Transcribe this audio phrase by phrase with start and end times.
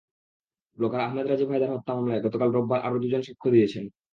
[0.77, 3.85] Blogger Ahmed Rajib Haider হত্যা মামলায় গতকাল রোববার আরও দুজন সাক্ষ্য দিয়েছেন।